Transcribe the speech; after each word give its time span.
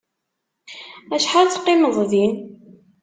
Acḥal 1.15 1.47
teqqimeḍ 1.49 1.95
din? 2.11 2.33